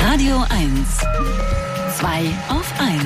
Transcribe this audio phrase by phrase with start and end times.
[0.00, 1.98] Radio 1.
[1.98, 3.02] Zwei auf 1.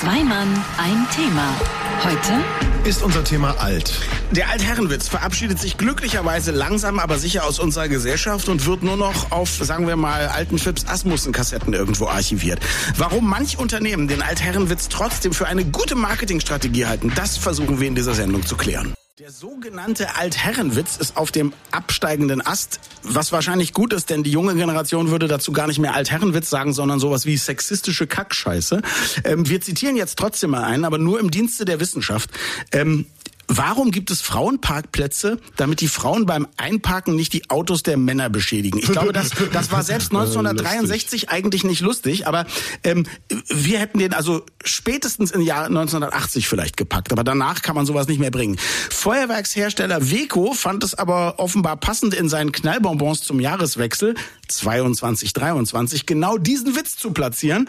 [0.00, 0.48] Zwei Mann,
[0.78, 1.54] ein Thema.
[2.02, 3.92] Heute ist unser Thema alt.
[4.30, 9.30] Der Altherrenwitz verabschiedet sich glücklicherweise langsam, aber sicher aus unserer Gesellschaft und wird nur noch
[9.32, 12.60] auf, sagen wir mal, alten Phipps Asmussen-Kassetten irgendwo archiviert.
[12.96, 17.94] Warum manch Unternehmen den Altherrenwitz trotzdem für eine gute Marketingstrategie halten, das versuchen wir in
[17.94, 18.94] dieser Sendung zu klären.
[19.18, 24.54] Der sogenannte Altherrenwitz ist auf dem absteigenden Ast, was wahrscheinlich gut ist, denn die junge
[24.54, 28.80] Generation würde dazu gar nicht mehr Altherrenwitz sagen, sondern sowas wie sexistische Kackscheiße.
[29.24, 32.30] Ähm, wir zitieren jetzt trotzdem mal einen, aber nur im Dienste der Wissenschaft.
[32.70, 33.06] Ähm,
[33.48, 38.78] Warum gibt es Frauenparkplätze, damit die Frauen beim Einparken nicht die Autos der Männer beschädigen?
[38.78, 42.46] Ich glaube, das, das war selbst 1963 eigentlich nicht lustig, aber
[42.84, 43.06] ähm,
[43.48, 48.06] wir hätten den also spätestens im Jahr 1980 vielleicht gepackt, aber danach kann man sowas
[48.06, 48.58] nicht mehr bringen.
[48.90, 54.14] Feuerwerkshersteller Weco fand es aber offenbar passend in seinen Knallbonbons zum Jahreswechsel
[54.48, 57.68] 22, 23 genau diesen Witz zu platzieren.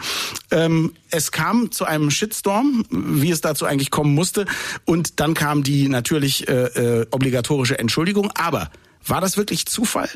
[0.50, 4.46] Ähm, es kam zu einem Shitstorm, wie es dazu eigentlich kommen musste,
[4.84, 8.30] und dann kam die natürlich äh, äh, obligatorische Entschuldigung.
[8.34, 8.70] Aber
[9.06, 10.08] war das wirklich Zufall?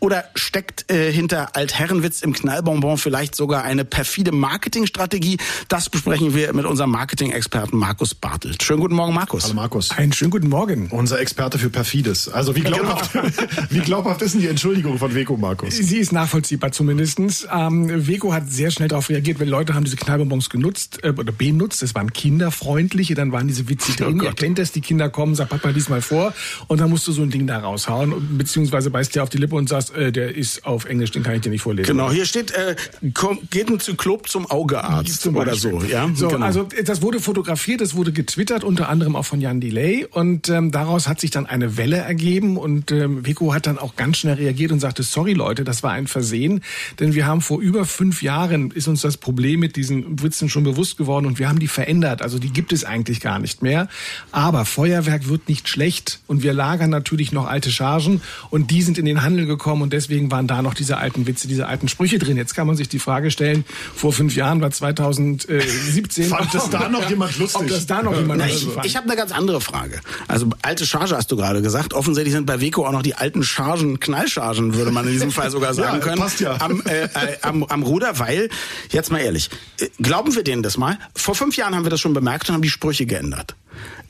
[0.00, 5.38] Oder steckt äh, hinter Altherrenwitz im Knallbonbon vielleicht sogar eine perfide Marketingstrategie?
[5.68, 8.62] Das besprechen wir mit unserem Marketing-Experten Markus Bartelt.
[8.62, 9.44] Schönen guten Morgen, Markus.
[9.44, 9.90] Hallo, Markus.
[9.92, 10.88] Einen schönen guten Morgen.
[10.90, 12.28] Unser Experte für Perfides.
[12.28, 13.28] Also wie glaubhaft, genau.
[13.70, 15.76] wie glaubhaft ist denn die Entschuldigung von Weko, Markus?
[15.76, 17.46] Sie ist nachvollziehbar zumindestens.
[17.52, 21.32] Ähm, Weko hat sehr schnell darauf reagiert, weil Leute haben diese Knallbonbons genutzt äh, oder
[21.32, 21.82] benutzt.
[21.82, 24.20] Es waren kinderfreundliche, dann waren diese Witze drin.
[24.20, 26.34] Oh Ihr kennt das, die Kinder kommen, sagt Papa, lies mal vor.
[26.66, 29.54] Und dann musst du so ein Ding da raushauen beziehungsweise beißt dir auf die Lippe
[29.54, 31.88] und sagst, äh, der ist auf Englisch, den kann ich dir nicht vorlesen.
[31.88, 32.76] Genau, hier steht, äh,
[33.14, 35.82] komm, geht ein Zyklop zum Augearzt zum oder so.
[35.82, 36.08] Ja?
[36.14, 36.44] So, genau.
[36.44, 40.70] also das wurde fotografiert, das wurde getwittert, unter anderem auch von Jan Delay und ähm,
[40.70, 44.34] daraus hat sich dann eine Welle ergeben und ähm, Vico hat dann auch ganz schnell
[44.34, 46.62] reagiert und sagte, sorry Leute, das war ein Versehen,
[46.98, 50.64] denn wir haben vor über fünf Jahren ist uns das Problem mit diesen Witzen schon
[50.64, 53.88] bewusst geworden und wir haben die verändert, also die gibt es eigentlich gar nicht mehr,
[54.30, 58.98] aber Feuerwerk wird nicht schlecht und wir lagern natürlich noch alte Chargen und die sind
[58.98, 62.18] in den Handel gekommen und deswegen waren da noch diese alten Witze, diese alten Sprüche
[62.18, 62.36] drin.
[62.36, 66.24] Jetzt kann man sich die Frage stellen, vor fünf Jahren war 2017.
[66.28, 67.60] Fand das da noch jemand lustig?
[67.60, 70.00] Ob das da noch jemand Na, ich, ich habe eine ganz andere Frage.
[70.28, 71.94] Also alte Charge hast du gerade gesagt.
[71.94, 75.50] Offensichtlich sind bei Weco auch noch die alten Chargen, Knallchargen, würde man in diesem Fall
[75.50, 76.18] sogar sagen ja, können.
[76.18, 76.56] Passt ja.
[76.60, 77.08] Am, äh, äh,
[77.42, 78.48] am, am Ruder, weil,
[78.90, 79.50] jetzt mal ehrlich,
[79.80, 80.98] äh, glauben wir denen das mal?
[81.14, 83.56] Vor fünf Jahren haben wir das schon bemerkt und haben die Sprüche geändert.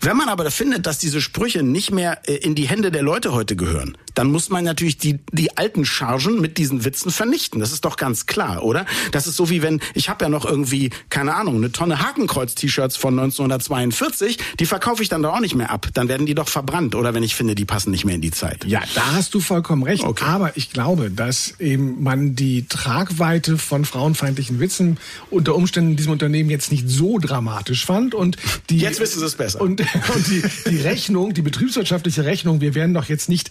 [0.00, 3.32] Wenn man aber findet, dass diese Sprüche nicht mehr äh, in die Hände der Leute
[3.32, 7.60] heute gehören, dann muss man natürlich die, die alten Chargen mit diesen Witzen vernichten.
[7.60, 8.86] Das ist doch ganz klar, oder?
[9.12, 12.96] Das ist so wie wenn, ich habe ja noch irgendwie, keine Ahnung, eine Tonne Hakenkreuz-T-Shirts
[12.96, 15.88] von 1942, die verkaufe ich dann doch auch nicht mehr ab.
[15.94, 18.30] Dann werden die doch verbrannt, oder wenn ich finde, die passen nicht mehr in die
[18.30, 18.64] Zeit.
[18.64, 20.04] Ja, da hast du vollkommen recht.
[20.04, 20.24] Okay.
[20.24, 24.98] Aber ich glaube, dass eben man die Tragweite von frauenfeindlichen Witzen
[25.30, 28.14] unter Umständen in diesem Unternehmen jetzt nicht so dramatisch fand.
[28.14, 28.36] Und
[28.70, 29.60] die, jetzt wissen sie es besser.
[29.60, 29.80] Und,
[30.14, 33.50] und die, die Rechnung, die betriebswirtschaftliche Rechnung, wir werden doch jetzt nicht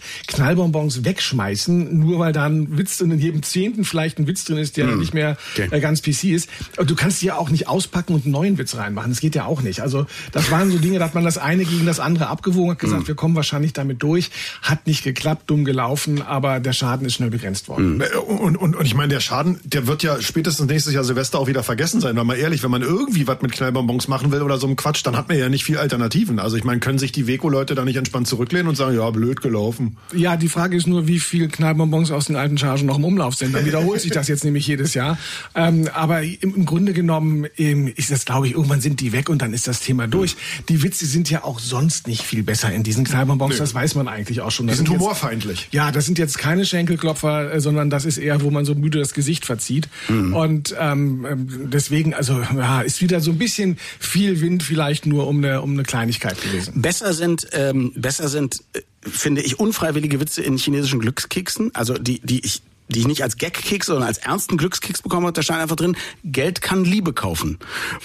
[0.52, 4.76] Knallbonbons wegschmeißen, nur weil da ein Witz in jedem Zehnten vielleicht ein Witz drin ist,
[4.76, 4.98] der hm.
[4.98, 5.68] nicht mehr okay.
[5.70, 6.48] Äh, ganz PC ist.
[6.76, 9.10] Und du kannst die ja auch nicht auspacken und einen neuen Witz reinmachen.
[9.10, 9.80] Das geht ja auch nicht.
[9.80, 12.78] Also das waren so Dinge, da hat man das eine gegen das andere abgewogen, hat
[12.78, 13.08] gesagt, hm.
[13.08, 14.30] wir kommen wahrscheinlich damit durch.
[14.60, 18.02] Hat nicht geklappt, dumm gelaufen, aber der Schaden ist schnell begrenzt worden.
[18.02, 18.20] Hm.
[18.38, 21.46] Und, und, und ich meine, der Schaden, der wird ja spätestens nächstes Jahr Silvester auch
[21.46, 22.16] wieder vergessen sein.
[22.16, 25.04] Weil mal ehrlich, wenn man irgendwie was mit Knallbonbons machen will oder so einem Quatsch,
[25.04, 26.38] dann hat man ja nicht viel Alternativen.
[26.38, 29.40] Also ich meine, können sich die Weko-Leute da nicht entspannt zurücklehnen und sagen, ja, blöd
[29.40, 29.96] gelaufen?
[30.12, 33.34] Ja, die Frage ist nur, wie viel Knallbonbons aus den alten Chargen noch im Umlauf
[33.34, 33.54] sind.
[33.54, 35.18] Dann wiederholt sich das jetzt nämlich jedes Jahr.
[35.54, 39.28] Ähm, aber im, im, Grunde genommen ähm, ist das, glaube ich, irgendwann sind die weg
[39.28, 40.36] und dann ist das Thema durch.
[40.68, 43.58] Die Witze sind ja auch sonst nicht viel besser in diesen Knallbonbons, nee.
[43.58, 44.66] das weiß man eigentlich auch schon.
[44.66, 45.62] Das die sind, sind humorfeindlich.
[45.62, 48.74] Jetzt, ja, das sind jetzt keine Schenkelklopfer, äh, sondern das ist eher, wo man so
[48.74, 49.88] müde das Gesicht verzieht.
[50.08, 50.34] Mhm.
[50.34, 55.26] Und ähm, ähm, deswegen, also ja, ist wieder so ein bisschen viel Wind vielleicht nur
[55.28, 56.82] um eine, um eine Kleinigkeit gewesen.
[56.82, 62.20] Besser sind, ähm, besser sind, äh, finde ich, unfreiwillige Witze in chinesischen Glückskeksen, also die,
[62.20, 65.60] die ich die ich nicht als Gag-Keks, sondern als ernsten Glückskeks bekommen habe, da stand
[65.60, 67.58] einfach drin, Geld kann Liebe kaufen.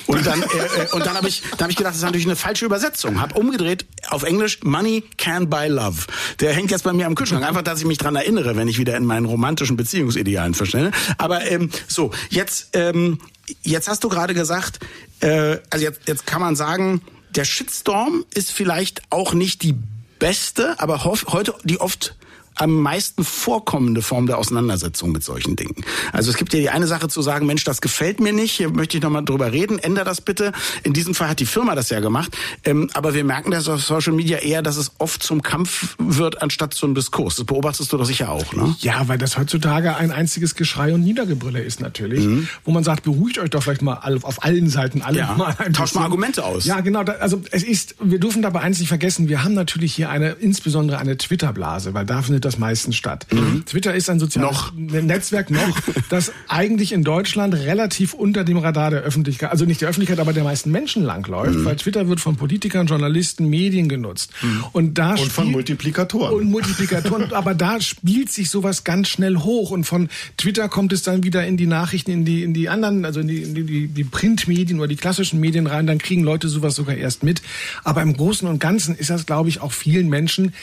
[0.05, 2.25] Und dann, äh, äh, und dann habe ich, da hab ich gedacht, das ist natürlich
[2.25, 3.19] eine falsche Übersetzung.
[3.19, 6.05] Hab umgedreht auf Englisch, Money can buy love.
[6.39, 7.45] Der hängt jetzt bei mir am Kühlschrank.
[7.45, 10.91] Einfach, dass ich mich dran erinnere, wenn ich wieder in meinen romantischen Beziehungsidealen verschnelle.
[11.17, 13.19] Aber ähm, so, jetzt, ähm,
[13.63, 14.79] jetzt hast du gerade gesagt,
[15.19, 17.01] äh, also jetzt, jetzt kann man sagen,
[17.35, 19.75] der Shitstorm ist vielleicht auch nicht die
[20.19, 22.15] beste, aber heute die oft
[22.57, 25.75] am meisten vorkommende Form der Auseinandersetzung mit solchen Dingen.
[26.11, 28.69] Also es gibt ja die eine Sache zu sagen, Mensch, das gefällt mir nicht, hier
[28.69, 30.51] möchte ich nochmal drüber reden, änder das bitte.
[30.83, 32.35] In diesem Fall hat die Firma das ja gemacht.
[32.63, 36.41] Ähm, aber wir merken das auf Social Media eher, dass es oft zum Kampf wird,
[36.41, 37.35] anstatt zum Diskurs.
[37.35, 38.75] Das beobachtest du doch sicher auch, ne?
[38.79, 42.47] Ja, weil das heutzutage ein einziges Geschrei und Niedergebrülle ist natürlich, mhm.
[42.63, 45.35] wo man sagt, beruhigt euch doch vielleicht mal auf allen Seiten alle ja.
[45.35, 46.65] mal ein Tauscht mal Argumente aus.
[46.65, 47.01] Ja, genau.
[47.01, 50.99] Also es ist, wir dürfen dabei eins nicht vergessen, wir haben natürlich hier eine, insbesondere
[50.99, 53.27] eine Twitter-Blase, weil da findet das meistens statt.
[53.31, 53.65] Mhm.
[53.65, 54.73] Twitter ist ein soziales noch.
[54.73, 55.79] Netzwerk noch,
[56.09, 60.33] das eigentlich in Deutschland relativ unter dem Radar der Öffentlichkeit, also nicht der Öffentlichkeit, aber
[60.33, 61.65] der meisten Menschen langläuft, mhm.
[61.65, 64.31] weil Twitter wird von Politikern, Journalisten, Medien genutzt.
[64.41, 64.65] Mhm.
[64.71, 66.33] Und da und von Multiplikatoren.
[66.33, 71.03] Und Multiplikatoren, aber da spielt sich sowas ganz schnell hoch und von Twitter kommt es
[71.03, 73.87] dann wieder in die Nachrichten, in die in die anderen, also in die, in die,
[73.87, 77.41] die Printmedien oder die klassischen Medien rein, dann kriegen Leute sowas sogar erst mit.
[77.83, 80.53] Aber im Großen und Ganzen ist das, glaube ich, auch vielen Menschen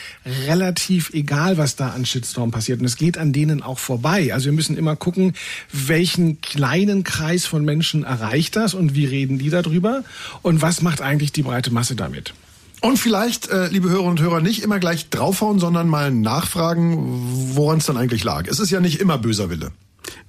[0.46, 2.80] relativ egal, was da an Shitstorm passiert.
[2.80, 4.32] Und es geht an denen auch vorbei.
[4.32, 5.34] Also wir müssen immer gucken,
[5.72, 10.04] welchen kleinen Kreis von Menschen erreicht das und wie reden die darüber
[10.42, 12.34] und was macht eigentlich die breite Masse damit.
[12.80, 17.78] Und vielleicht, äh, liebe Hörer und Hörer, nicht immer gleich draufhauen, sondern mal nachfragen, woran
[17.78, 18.46] es dann eigentlich lag.
[18.46, 19.72] Es ist ja nicht immer böser Wille.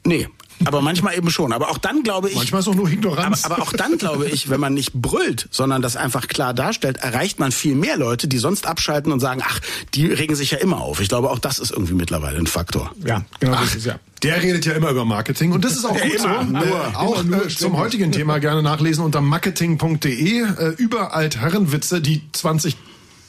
[0.06, 0.30] Nee,
[0.64, 1.52] aber manchmal eben schon.
[1.52, 2.36] Aber auch dann glaube ich.
[2.36, 3.44] Manchmal ist auch nur Ignoranz.
[3.44, 6.98] Aber, aber auch dann glaube ich, wenn man nicht brüllt, sondern das einfach klar darstellt,
[6.98, 9.60] erreicht man viel mehr Leute, die sonst abschalten und sagen, ach,
[9.94, 11.02] die regen sich ja immer auf.
[11.02, 12.92] Ich glaube, auch das ist irgendwie mittlerweile ein Faktor.
[13.06, 14.00] Ja, genau ach, das ist ja.
[14.24, 16.52] Der redet ja immer über Marketing und das ist auch ja, gut immer, so.
[16.52, 20.42] Nur, äh, auch nur, äh, zum heutigen Thema gerne nachlesen unter marketing.de.
[20.42, 22.78] Äh, überall Herrenwitze, die 20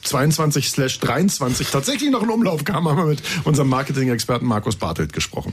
[0.07, 5.53] 22/23 tatsächlich noch in Umlauf kamen, haben wir mit unserem Marketing-Experten Markus Bartelt gesprochen.